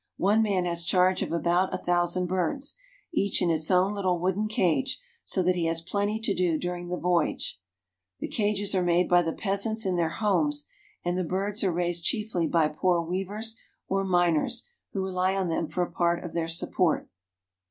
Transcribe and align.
One 0.17 0.41
man 0.41 0.65
has 0.65 0.83
charge 0.83 1.21
of 1.21 1.31
about 1.31 1.71
a 1.71 1.77
thousand 1.77 2.25
birds, 2.25 2.75
each 3.13 3.39
in 3.39 3.51
its 3.51 3.69
own 3.69 3.93
little 3.93 4.17
wooden 4.17 4.47
cage, 4.47 4.99
so 5.23 5.43
that 5.43 5.55
he 5.55 5.65
has 5.65 5.79
plenty 5.81 6.19
to 6.21 6.33
do 6.33 6.57
during 6.57 6.87
the 6.87 6.97
voyage. 6.97 7.61
The 8.19 8.27
cages 8.27 8.73
are 8.73 8.81
made 8.81 9.07
by 9.07 9.21
the 9.21 9.31
peasants 9.31 9.85
in 9.85 9.97
their 9.97 10.09
homes; 10.09 10.65
and 11.05 11.19
the 11.19 11.23
birds 11.23 11.63
are 11.63 11.71
raised 11.71 12.03
chiefly 12.03 12.47
by 12.47 12.69
poor 12.69 12.99
weavers 12.99 13.55
or 13.87 14.03
miners, 14.03 14.63
who 14.91 15.03
rely 15.03 15.35
on 15.35 15.49
them 15.49 15.67
for 15.67 15.83
a 15.83 15.91
part 15.91 16.23
of 16.23 16.33
their 16.33 16.47
support. 16.47 17.07